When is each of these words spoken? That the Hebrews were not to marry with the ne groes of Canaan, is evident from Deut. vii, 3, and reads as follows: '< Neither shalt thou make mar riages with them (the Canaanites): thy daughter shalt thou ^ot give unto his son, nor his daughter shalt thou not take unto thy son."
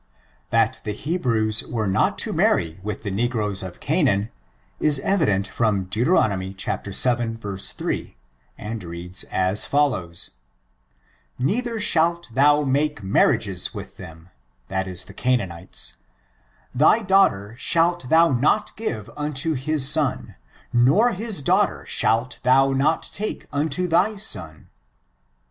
That 0.49 0.81
the 0.83 0.93
Hebrews 0.93 1.61
were 1.67 1.85
not 1.85 2.17
to 2.25 2.33
marry 2.33 2.79
with 2.81 3.03
the 3.03 3.11
ne 3.11 3.27
groes 3.29 3.61
of 3.61 3.79
Canaan, 3.79 4.31
is 4.79 4.99
evident 5.01 5.47
from 5.47 5.83
Deut. 5.83 6.39
vii, 6.39 7.35
3, 7.75 8.17
and 8.57 8.83
reads 8.83 9.23
as 9.25 9.65
follows: 9.65 10.31
'< 10.85 11.37
Neither 11.53 11.79
shalt 11.79 12.31
thou 12.33 12.63
make 12.63 13.03
mar 13.03 13.27
riages 13.27 13.75
with 13.75 13.97
them 13.97 14.29
(the 14.69 15.13
Canaanites): 15.15 15.97
thy 16.73 17.03
daughter 17.03 17.53
shalt 17.59 18.09
thou 18.09 18.31
^ot 18.33 18.75
give 18.75 19.07
unto 19.15 19.53
his 19.53 19.87
son, 19.87 20.35
nor 20.73 21.11
his 21.11 21.43
daughter 21.43 21.85
shalt 21.85 22.39
thou 22.41 22.71
not 22.71 23.03
take 23.13 23.45
unto 23.53 23.87
thy 23.87 24.15
son." 24.15 24.67